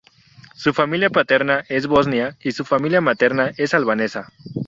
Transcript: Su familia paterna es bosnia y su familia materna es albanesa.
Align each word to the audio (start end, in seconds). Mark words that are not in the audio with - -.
Su 0.55 0.73
familia 0.73 1.11
paterna 1.11 1.63
es 1.69 1.85
bosnia 1.85 2.35
y 2.41 2.53
su 2.53 2.65
familia 2.65 3.01
materna 3.01 3.51
es 3.57 3.75
albanesa. 3.75 4.33